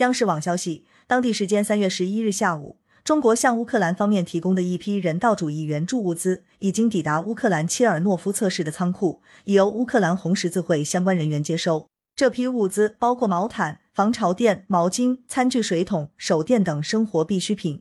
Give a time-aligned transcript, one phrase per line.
[0.00, 11.86] 央视网消息当地时间三月十一日下午中国向乌克兰方面提供的一批人道主义援助物资已经抵达乌克兰切尔诺夫测试的仓库已由乌克兰红十字会相关人员接收。
[12.14, 17.80] 这批物资包括毛毯防潮垫毛巾餐具水桶手电等生活必需品。